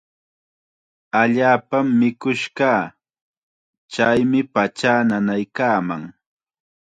[1.21, 2.83] Allaapam mikush kaa.
[3.91, 6.03] Chaymi pachaa nanaykaaman.